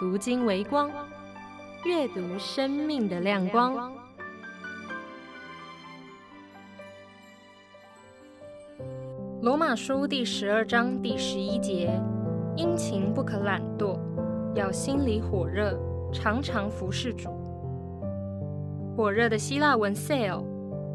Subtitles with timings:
[0.00, 0.90] 读经为光，
[1.84, 3.92] 阅读生命的亮光。
[9.42, 11.92] 罗马书第十二章第十一节：
[12.56, 13.98] 殷勤不可懒惰，
[14.54, 15.78] 要心里火热，
[16.10, 17.28] 常常服侍主。
[18.96, 20.42] 火热的希腊文 “zeal”，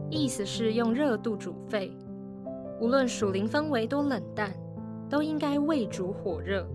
[0.10, 1.96] 意思是用热度煮沸。
[2.82, 4.52] 无论属灵氛围多冷淡，
[5.08, 6.68] 都应该为主火热。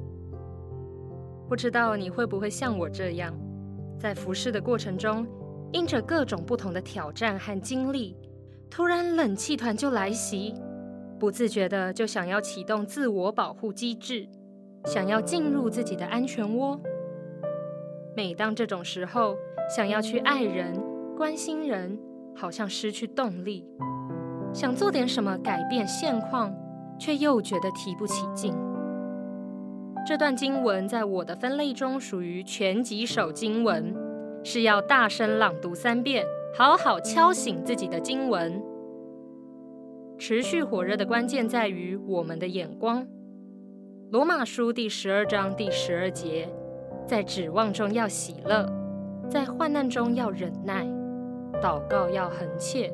[1.50, 3.36] 不知道你会不会像我这样，
[3.98, 5.26] 在服侍的过程中，
[5.72, 8.16] 因着各种不同的挑战和经历，
[8.70, 10.54] 突然冷气团就来袭，
[11.18, 14.28] 不自觉的就想要启动自我保护机制，
[14.84, 16.80] 想要进入自己的安全窝。
[18.16, 19.34] 每当这种时候，
[19.68, 20.80] 想要去爱人、
[21.16, 21.98] 关心人，
[22.32, 23.66] 好像失去动力。
[24.54, 26.54] 想做点什么改变现况，
[26.96, 28.54] 却又觉得提不起劲。
[30.06, 33.94] 这段经文在我的分类中属于全几首经文，
[34.42, 36.24] 是要大声朗读三遍，
[36.56, 38.60] 好好敲醒自己的经文。
[40.18, 43.06] 持续火热的关键在于我们的眼光。
[44.10, 46.48] 罗马书第十二章第十二节，
[47.06, 48.66] 在指望中要喜乐，
[49.28, 50.84] 在患难中要忍耐，
[51.62, 52.92] 祷告要恒切。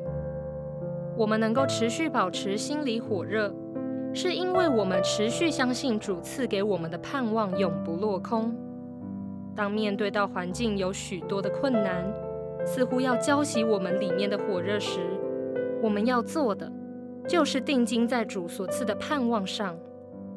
[1.17, 3.51] 我们能够持续保持心里火热，
[4.17, 8.51] 是因为我们持续相信主赐给我们的盼望永不落空。
[9.55, 12.11] 当面对到环境有许多的困难，
[12.65, 15.01] 似乎要浇熄我们里面的火热时，
[15.83, 16.67] 我们要做的
[17.27, 19.77] 就是定睛在主所赐的盼望上，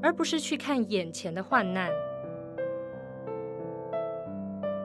[0.03, 1.91] 而不是去看眼前的患难。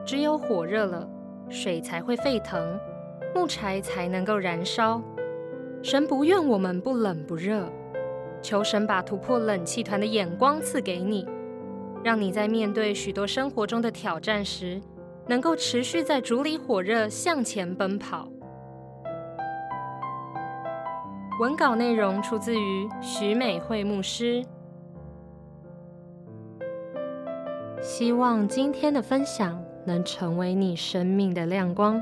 [0.06, 1.06] 只有火热了，
[1.50, 2.80] 水才会沸腾，
[3.34, 5.02] 木柴才能够燃烧。
[5.82, 7.70] 神不愿我们不冷不热，
[8.46, 11.26] 求神把突破冷气团的眼光赐给你，
[12.04, 14.80] 让你在面对许多生活中的挑战时，
[15.26, 18.28] 能够持续在竹里火热向前奔跑。
[21.40, 24.44] 文稿内容出自于许美惠牧师。
[27.82, 32.00] 希望今天的分享能成为你生命的亮光，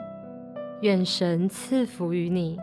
[0.82, 2.58] 愿神赐福于你。